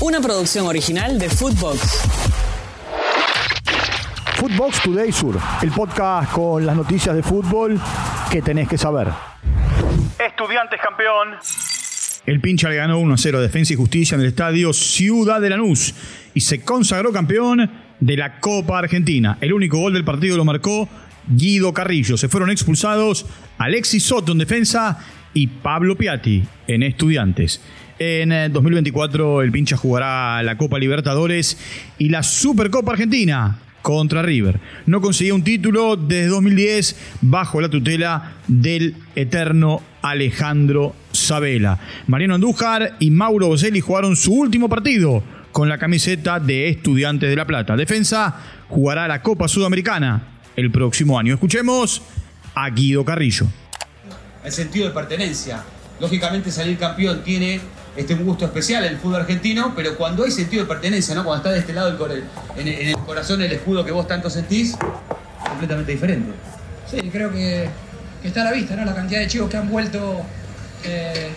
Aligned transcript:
Una 0.00 0.20
producción 0.20 0.64
original 0.66 1.18
de 1.18 1.28
Footbox. 1.28 2.02
Footbox 4.36 4.82
Today 4.82 5.10
Sur, 5.10 5.36
el 5.60 5.72
podcast 5.72 6.30
con 6.30 6.64
las 6.64 6.76
noticias 6.76 7.16
de 7.16 7.22
fútbol 7.24 7.80
que 8.30 8.40
tenés 8.40 8.68
que 8.68 8.78
saber. 8.78 9.08
Estudiantes 10.24 10.80
campeón. 10.80 11.34
El 12.26 12.40
pincha 12.40 12.68
le 12.68 12.76
ganó 12.76 13.00
1-0 13.00 13.38
a 13.38 13.40
Defensa 13.40 13.72
y 13.72 13.76
Justicia 13.76 14.14
en 14.14 14.20
el 14.20 14.28
estadio 14.28 14.72
Ciudad 14.72 15.40
de 15.40 15.50
Lanús 15.50 15.92
y 16.32 16.42
se 16.42 16.60
consagró 16.62 17.12
campeón 17.12 17.68
de 17.98 18.16
la 18.16 18.38
Copa 18.38 18.78
Argentina. 18.78 19.36
El 19.40 19.52
único 19.52 19.78
gol 19.78 19.94
del 19.94 20.04
partido 20.04 20.36
lo 20.36 20.44
marcó 20.44 20.88
Guido 21.26 21.74
Carrillo. 21.74 22.16
Se 22.16 22.28
fueron 22.28 22.50
expulsados 22.50 23.26
Alexis 23.58 24.04
Soto 24.04 24.30
en 24.30 24.38
defensa 24.38 25.04
y 25.34 25.46
Pablo 25.46 25.96
Piatti 25.96 26.42
en 26.66 26.82
Estudiantes. 26.82 27.60
En 27.98 28.52
2024 28.52 29.42
eh, 29.42 29.44
el 29.44 29.52
pincha 29.52 29.76
jugará 29.76 30.42
la 30.42 30.56
Copa 30.56 30.78
Libertadores 30.78 31.58
y 31.98 32.10
la 32.10 32.22
Supercopa 32.22 32.92
Argentina 32.92 33.58
contra 33.82 34.22
River. 34.22 34.60
No 34.86 35.00
conseguía 35.00 35.34
un 35.34 35.42
título 35.42 35.96
desde 35.96 36.26
2010 36.26 36.96
bajo 37.22 37.60
la 37.60 37.68
tutela 37.68 38.34
del 38.46 38.94
eterno 39.16 39.82
Alejandro 40.02 40.94
Sabela. 41.12 41.78
Mariano 42.06 42.34
Andújar 42.34 42.96
y 42.98 43.10
Mauro 43.10 43.48
Boselli 43.48 43.80
jugaron 43.80 44.14
su 44.14 44.32
último 44.32 44.68
partido 44.68 45.22
con 45.52 45.68
la 45.68 45.78
camiseta 45.78 46.38
de 46.38 46.68
Estudiantes 46.68 47.30
de 47.30 47.36
La 47.36 47.46
Plata. 47.46 47.76
Defensa 47.76 48.36
jugará 48.68 49.08
la 49.08 49.22
Copa 49.22 49.48
Sudamericana 49.48 50.22
el 50.54 50.70
próximo 50.70 51.18
año. 51.18 51.34
Escuchemos 51.34 52.02
a 52.54 52.70
Guido 52.70 53.04
Carrillo. 53.04 53.46
El 54.48 54.54
sentido 54.54 54.88
de 54.88 54.94
pertenencia. 54.94 55.62
Lógicamente 56.00 56.50
salir 56.50 56.78
campeón 56.78 57.22
tiene 57.22 57.60
este, 57.94 58.14
un 58.14 58.24
gusto 58.24 58.46
especial 58.46 58.82
en 58.86 58.94
el 58.94 58.98
fútbol 58.98 59.20
argentino, 59.20 59.74
pero 59.76 59.94
cuando 59.94 60.24
hay 60.24 60.30
sentido 60.30 60.62
de 60.62 60.68
pertenencia, 60.70 61.14
¿no? 61.14 61.22
cuando 61.22 61.42
está 61.42 61.50
de 61.50 61.58
este 61.58 61.74
lado 61.74 61.90
el, 62.06 62.24
en, 62.56 62.88
el 62.88 62.96
corazón 62.96 63.42
el 63.42 63.52
escudo 63.52 63.84
que 63.84 63.92
vos 63.92 64.08
tanto 64.08 64.30
sentís, 64.30 64.74
completamente 65.46 65.92
diferente. 65.92 66.30
Sí, 66.90 67.10
creo 67.12 67.30
que, 67.30 67.68
está 68.24 68.40
a 68.40 68.44
la 68.44 68.52
vista, 68.52 68.74
¿no? 68.74 68.86
La 68.86 68.94
cantidad 68.94 69.20
de 69.20 69.26
chicos 69.26 69.50
que 69.50 69.58
han 69.58 69.68
vuelto 69.68 70.22
eh, 70.82 71.28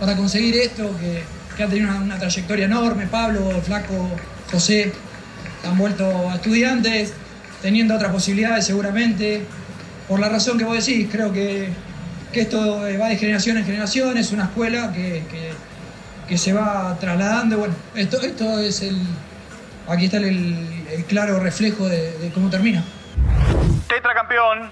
para 0.00 0.16
conseguir 0.16 0.56
esto, 0.56 0.90
que, 0.98 1.62
han 1.62 1.70
tenido 1.70 1.96
una, 1.96 2.18
trayectoria 2.18 2.64
enorme, 2.64 3.06
Pablo, 3.06 3.52
Flaco, 3.64 4.10
José, 4.50 4.92
han 5.64 5.78
vuelto 5.78 6.28
a 6.28 6.34
estudiantes, 6.34 7.12
teniendo 7.62 7.94
otras 7.94 8.10
posibilidades 8.10 8.66
seguramente. 8.66 9.42
Por 10.08 10.18
la 10.18 10.28
razón 10.28 10.58
que 10.58 10.64
vos 10.64 10.84
decís, 10.84 11.06
creo 11.08 11.32
que, 11.32 11.68
esto 12.40 12.80
va 13.00 13.08
de 13.08 13.16
generación 13.16 13.58
en 13.58 13.64
generación, 13.64 14.16
es 14.16 14.32
una 14.32 14.44
escuela 14.44 14.92
que 14.92 15.22
que 16.28 16.38
se 16.38 16.52
va 16.52 16.96
trasladando. 16.98 17.58
Bueno, 17.58 17.74
esto, 17.94 18.20
esto 18.22 18.58
es 18.58 18.82
el. 18.82 18.96
Aquí 19.86 20.06
está 20.06 20.16
el, 20.16 20.56
claro 21.08 21.40
reflejo 21.40 21.88
de, 21.88 22.30
cómo 22.32 22.48
termina. 22.48 22.82
Tetracampeón. 23.88 24.70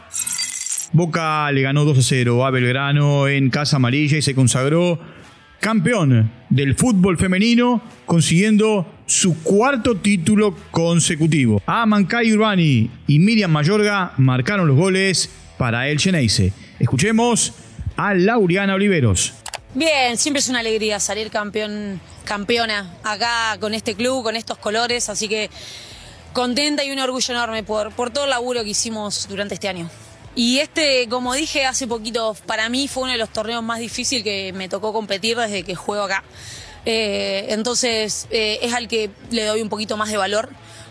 Boca 0.92 1.52
le 1.52 1.62
ganó 1.62 1.84
2 1.84 1.98
a 1.98 2.02
0 2.02 2.46
a 2.46 2.50
Belgrano 2.50 3.28
en 3.28 3.50
Casa 3.50 3.76
Amarilla 3.76 4.16
y 4.16 4.22
se 4.22 4.34
consagró 4.34 4.98
campeón 5.60 6.32
del 6.48 6.74
fútbol 6.74 7.18
femenino, 7.18 7.82
consiguiendo 8.06 8.99
su 9.10 9.42
cuarto 9.42 9.96
título 9.96 10.54
consecutivo. 10.70 11.60
Amancay 11.66 12.32
Urbani 12.32 12.88
y 13.08 13.18
Miriam 13.18 13.50
Mayorga 13.50 14.12
marcaron 14.18 14.68
los 14.68 14.76
goles 14.76 15.28
para 15.58 15.88
el 15.88 15.98
Geneise. 15.98 16.52
Escuchemos 16.78 17.52
a 17.96 18.14
Lauriana 18.14 18.74
Oliveros. 18.74 19.32
Bien, 19.74 20.16
siempre 20.16 20.38
es 20.38 20.48
una 20.48 20.60
alegría 20.60 21.00
salir 21.00 21.28
campeón, 21.28 22.00
campeona 22.24 22.94
acá 23.02 23.56
con 23.58 23.74
este 23.74 23.96
club, 23.96 24.22
con 24.22 24.36
estos 24.36 24.58
colores, 24.58 25.08
así 25.08 25.28
que 25.28 25.50
contenta 26.32 26.84
y 26.84 26.92
un 26.92 27.00
orgullo 27.00 27.34
enorme 27.34 27.64
por, 27.64 27.90
por 27.90 28.10
todo 28.10 28.24
el 28.24 28.30
laburo 28.30 28.62
que 28.62 28.70
hicimos 28.70 29.26
durante 29.28 29.54
este 29.54 29.66
año. 29.66 29.90
Y 30.36 30.58
este, 30.58 31.08
como 31.08 31.34
dije 31.34 31.66
hace 31.66 31.88
poquito, 31.88 32.36
para 32.46 32.68
mí 32.68 32.86
fue 32.86 33.02
uno 33.02 33.12
de 33.12 33.18
los 33.18 33.30
torneos 33.30 33.64
más 33.64 33.80
difíciles 33.80 34.22
que 34.22 34.52
me 34.52 34.68
tocó 34.68 34.92
competir 34.92 35.36
desde 35.36 35.64
que 35.64 35.74
juego 35.74 36.04
acá. 36.04 36.22
Eh, 36.86 37.46
entonces 37.50 38.26
eh, 38.30 38.58
es 38.62 38.72
al 38.72 38.88
que 38.88 39.10
le 39.30 39.44
doy 39.44 39.60
un 39.60 39.68
poquito 39.68 39.96
más 39.96 40.08
de 40.10 40.16
valor 40.16 40.48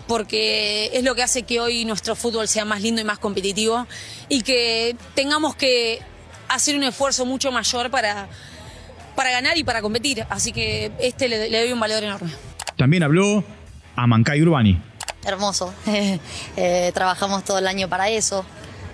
porque 0.08 0.90
es 0.94 1.04
lo 1.04 1.14
que 1.14 1.22
hace 1.22 1.44
que 1.44 1.60
hoy 1.60 1.86
nuestro 1.86 2.16
fútbol 2.16 2.48
sea 2.48 2.66
más 2.66 2.82
lindo 2.82 3.00
y 3.00 3.04
más 3.04 3.20
competitivo 3.20 3.86
y 4.28 4.42
que 4.42 4.96
tengamos 5.14 5.56
que 5.56 6.02
hacer 6.48 6.76
un 6.76 6.84
esfuerzo 6.84 7.26
mucho 7.26 7.52
mayor 7.52 7.92
para, 7.92 8.28
para 9.16 9.30
ganar 9.32 9.58
y 9.58 9.64
para 9.64 9.82
competir. 9.82 10.26
Así 10.30 10.52
que 10.52 10.92
este 11.00 11.30
le, 11.30 11.50
doy 11.50 11.72
un 11.72 11.80
valor 11.80 12.04
enorme. 12.04 12.32
También 12.76 13.04
habló 13.04 13.44
a 13.96 14.08
Mancay 14.08 14.42
Urbani. 14.42 14.82
Hermoso. 15.26 15.74
Eh, 16.58 16.92
trabajamos 16.94 17.46
todo 17.46 17.60
el 17.60 17.68
año 17.68 17.88
para 17.88 18.10
eso. 18.10 18.44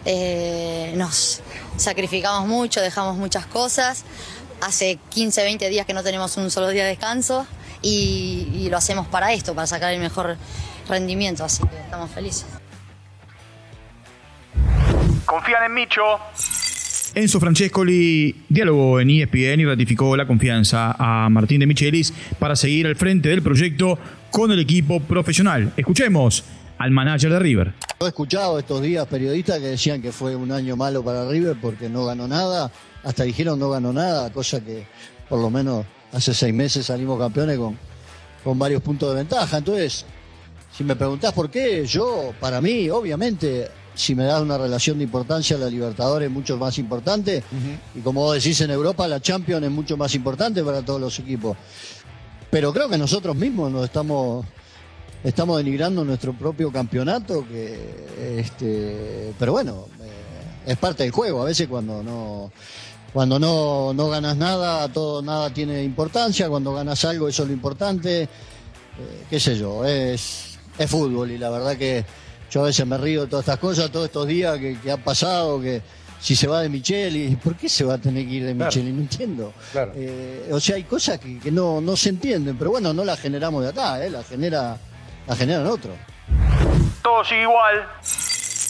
Eh, 0.06 0.94
nos 0.98 1.42
sacrificamos 1.78 2.48
mucho, 2.48 2.82
dejamos 2.82 3.18
muchas 3.18 3.46
cosas. 3.46 4.04
Hace 4.62 5.00
15, 5.10 5.44
20 5.44 5.70
días 5.70 5.86
que 5.86 5.94
no 5.94 6.04
tenemos 6.04 6.38
un 6.38 6.50
solo 6.50 6.70
día 6.70 6.84
de 6.84 6.90
descanso 6.90 7.46
y, 7.82 8.48
y 8.54 8.70
lo 8.70 8.78
hacemos 8.78 9.08
para 9.08 9.34
esto, 9.34 9.54
para 9.54 9.68
sacar 9.68 9.94
el 9.94 10.00
mejor 10.00 10.38
rendimiento. 10.88 11.44
Así 11.44 11.62
que 11.68 11.78
estamos 11.78 12.10
felices. 12.12 12.46
Confían 15.26 15.64
en 15.66 15.74
Micho. 15.74 16.02
Enzo 17.16 17.40
Francescoli 17.40 18.44
dialogó 18.50 19.00
en 19.00 19.10
ESPN 19.10 19.62
y 19.62 19.66
ratificó 19.66 20.18
la 20.18 20.28
confianza 20.28 20.96
a 21.00 21.30
Martín 21.30 21.62
de 21.62 21.66
Michelis 21.66 22.14
para 22.40 22.58
seguir 22.58 22.88
al 22.88 22.98
frente 22.98 23.30
del 23.30 23.42
proyecto 23.42 23.98
con 24.32 24.52
el 24.52 24.60
equipo 24.60 25.00
profesional. 25.00 25.72
Escuchemos 25.78 26.44
al 26.78 26.92
manager 26.92 27.32
de 27.32 27.40
River. 27.40 27.74
He 28.00 28.08
escuchado 28.08 28.60
estos 28.60 28.82
días 28.82 29.08
periodistas 29.08 29.60
que 29.60 29.68
decían 29.68 30.02
que 30.02 30.12
fue 30.12 30.36
un 30.36 30.52
año 30.52 30.76
malo 30.76 31.04
para 31.04 31.28
River 31.28 31.58
porque 31.62 31.90
no 31.90 32.06
ganó 32.06 32.28
nada, 32.28 32.72
hasta 33.04 33.24
dijeron 33.24 33.60
no 33.60 33.70
ganó 33.70 33.94
nada, 33.94 34.32
cosa 34.32 34.60
que 34.60 34.86
por 35.30 35.40
lo 35.40 35.50
menos 35.50 35.86
hace 36.12 36.34
seis 36.34 36.54
meses 36.54 36.86
salimos 36.86 37.18
campeones 37.20 37.58
con, 37.58 37.78
con 38.44 38.60
varios 38.60 38.82
puntos 38.82 39.10
de 39.10 39.16
ventaja. 39.16 39.58
Entonces, 39.58 40.06
si 40.76 40.84
me 40.84 40.96
preguntás 40.96 41.32
por 41.34 41.50
qué, 41.50 41.86
yo, 41.86 42.34
para 42.40 42.60
mí, 42.60 42.90
obviamente, 42.90 43.70
si 43.96 44.14
me 44.14 44.26
das 44.26 44.42
una 44.42 44.58
relación 44.58 44.98
de 44.98 45.06
importancia, 45.06 45.58
la 45.58 45.70
Libertadores 45.70 46.28
es 46.28 46.34
mucho 46.34 46.58
más 46.58 46.78
importante. 46.78 47.44
Y 47.96 48.00
como 48.00 48.22
vos 48.22 48.36
decís, 48.36 48.60
en 48.62 48.72
Europa 48.72 49.08
la 49.08 49.22
Champions 49.22 49.64
es 49.64 49.72
mucho 49.72 49.96
más 49.96 50.14
importante 50.16 50.64
para 50.64 50.82
todos 50.82 51.00
los 51.00 51.18
equipos. 51.20 51.56
Pero 52.52 52.74
creo 52.74 52.90
que 52.90 52.98
nosotros 52.98 53.36
mismos 53.36 53.72
nos 53.72 53.86
estamos, 53.86 54.46
estamos 55.26 55.58
denigrando 55.58 56.06
nuestro 56.06 56.34
propio 56.34 56.72
campeonato. 56.72 57.46
Que, 57.48 58.38
este, 58.38 59.34
pero 59.38 59.52
bueno, 59.52 59.88
eh, 60.02 60.72
es 60.72 60.78
parte 60.78 61.04
del 61.04 61.12
juego. 61.12 61.42
A 61.42 61.46
veces 61.46 61.68
cuando 61.68 62.02
no 62.02 62.52
cuando 63.12 63.40
no, 63.40 63.94
no 63.94 64.10
ganas 64.10 64.38
nada, 64.38 64.88
todo 64.90 65.22
nada 65.22 65.50
tiene 65.50 65.84
importancia. 65.84 66.48
Cuando 66.48 66.74
ganas 66.74 67.04
algo, 67.06 67.28
eso 67.28 67.44
es 67.44 67.50
lo 67.50 67.54
importante. 67.54 68.24
Eh, 68.24 68.28
qué 69.30 69.40
sé 69.40 69.58
yo, 69.58 69.84
es, 69.86 70.58
es 70.78 70.90
fútbol 70.90 71.32
y 71.32 71.38
la 71.38 71.50
verdad 71.50 71.76
que 71.76 72.06
yo 72.52 72.62
a 72.62 72.66
veces 72.66 72.86
me 72.86 72.98
río 72.98 73.22
de 73.22 73.28
todas 73.28 73.44
estas 73.44 73.60
cosas, 73.60 73.92
todos 73.92 74.06
estos 74.06 74.28
días 74.28 74.58
que, 74.58 74.80
que 74.80 74.92
han 74.92 75.02
pasado, 75.02 75.60
que 75.60 75.82
si 76.26 76.36
se 76.36 76.48
va 76.48 76.62
de 76.62 76.70
Micheli, 76.70 77.36
¿por 77.36 77.56
qué 77.56 77.70
se 77.70 77.84
va 77.84 77.94
a 77.96 77.98
tener 77.98 78.26
que 78.28 78.34
ir 78.34 78.46
de 78.46 78.54
Micheli? 78.54 78.92
No 78.92 79.02
entiendo. 79.02 79.54
Eh, 79.96 80.50
o 80.52 80.60
sea, 80.60 80.76
hay 80.76 80.84
cosas 80.84 81.20
que, 81.20 81.52
no, 81.52 81.82
no, 81.82 81.96
se 81.96 82.10
entienden, 82.10 82.58
pero 82.58 82.72
bueno, 82.72 82.94
no 82.94 83.06
las 83.06 83.20
generamos 83.20 83.64
de 83.64 83.70
acá, 83.70 84.04
¿eh? 84.04 84.10
las, 84.10 84.28
genera, 84.28 84.78
la 85.28 85.36
generan 85.36 85.68
otros. 85.68 85.96
Todo 87.02 87.24
sigue 87.24 87.44
igual. 87.44 87.88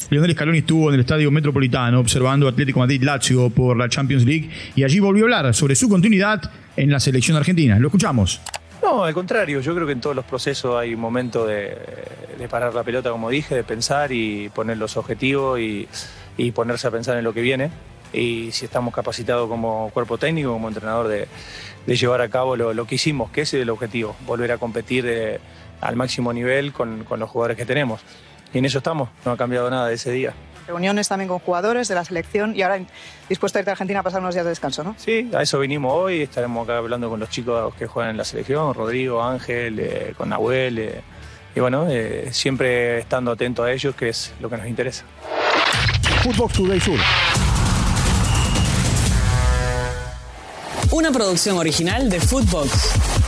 Lionel 0.10 0.34
Scaloni 0.34 0.60
estuvo 0.60 0.90
en 0.90 0.96
el 0.96 1.00
Estadio 1.02 1.32
Metropolitano 1.32 2.00
observando 2.00 2.48
Atlético 2.48 2.80
Madrid-Lazio 2.80 3.50
por 3.50 3.76
la 3.76 3.90
Champions 3.90 4.26
League 4.26 4.50
y 4.76 4.84
allí 4.84 5.00
volvió 5.00 5.24
a 5.24 5.26
hablar 5.26 5.54
sobre 5.56 5.76
su 5.76 5.90
continuidad 5.90 6.42
en 6.76 6.92
la 6.92 7.00
selección 7.00 7.38
argentina. 7.38 7.80
Lo 7.80 7.88
escuchamos. 7.88 8.40
No, 8.86 9.04
al 9.04 9.14
contrario, 9.16 9.62
yo 9.62 9.74
creo 9.74 9.88
que 9.88 9.94
en 9.94 10.02
todos 10.02 10.16
los 10.16 10.26
procesos 10.26 10.76
hay 10.76 10.94
un 10.94 11.02
momento 11.02 11.46
de, 11.48 11.76
parar 12.50 12.74
la 12.76 12.84
pelota, 12.84 13.10
como 13.10 13.32
dije, 13.32 13.56
de 13.56 13.64
pensar 13.64 14.12
y 14.12 14.50
poner 14.50 14.78
los 14.78 14.96
objetivos 14.96 15.60
y, 15.60 15.88
ponerse 16.54 16.88
a 16.88 16.92
pensar 16.92 17.18
en 17.18 17.24
lo 17.24 17.34
que 17.34 17.42
viene. 17.42 17.72
Y 18.14 18.52
si 18.52 18.66
estamos 18.66 18.94
capacitados 18.94 19.50
como 19.50 19.90
cuerpo 19.92 20.20
técnico, 20.20 20.54
como 20.54 20.68
entrenador, 20.68 21.08
de, 21.08 21.28
llevar 21.96 22.22
a 22.22 22.30
cabo 22.30 22.56
lo, 22.56 22.86
que 22.86 22.96
hicimos, 22.96 23.32
que 23.32 23.42
ese 23.42 23.58
es 23.58 23.64
el 23.64 23.72
objetivo, 23.72 24.16
volver 24.26 24.52
a 24.52 24.60
competir 24.60 25.06
al 25.82 25.96
máximo 25.96 26.34
nivel 26.34 26.74
con 26.74 27.06
los 27.10 27.30
jugadores 27.30 27.58
que 27.58 27.66
tenemos. 27.66 28.02
Y 28.54 28.60
en 28.60 28.66
eso 28.66 28.78
estamos, 28.78 29.10
no 29.26 29.32
ha 29.32 29.38
cambiado 29.38 29.70
nada 29.70 29.88
de 29.88 29.96
ese 29.96 30.12
día 30.12 30.34
reuniones 30.68 31.08
también 31.08 31.28
con 31.28 31.40
jugadores 31.40 31.88
de 31.88 31.96
la 31.96 32.04
selección 32.04 32.56
y 32.56 32.62
ahora 32.62 32.80
dispuesto 33.30 33.58
a 33.58 33.62
irte 33.62 33.72
a 33.72 33.74
Argentina 33.74 34.00
a 34.00 34.04
pasar 34.04 34.22
unos 34.22 34.34
días 34.34 34.46
de 34.46 34.50
descanso, 34.50 34.84
¿no? 34.84 34.96
Sí, 34.98 35.30
a 35.34 35.42
eso 35.42 35.60
vinimos 35.60 35.94
hoy, 35.94 36.22
estaremos 36.22 36.64
acá 36.64 36.78
hablando 36.78 37.10
con 37.10 37.20
los 37.20 37.30
chicos 37.30 37.74
que 37.76 37.88
juegan 37.88 38.12
en 38.12 38.18
la 38.18 38.26
selección, 38.26 38.74
Rodrigo, 38.74 39.24
Ángel, 39.24 39.80
eh, 39.80 40.14
con 40.18 40.30
Nahuel, 40.30 40.80
eh, 40.80 41.02
y 41.56 41.60
bueno, 41.60 41.88
eh, 41.90 42.30
siempre 42.32 43.00
estando 43.00 43.32
atento 43.32 43.64
a 43.64 43.72
ellos, 43.72 43.96
que 43.96 44.10
es 44.10 44.34
lo 44.40 44.50
que 44.50 44.58
nos 44.58 44.68
interesa. 44.68 45.06
Footbox 46.24 46.54
Today 46.54 46.80
Sur. 46.80 47.00
Una 50.92 51.12
producción 51.12 51.58
original 51.58 52.10
de 52.10 52.20
Footbox. 52.20 53.25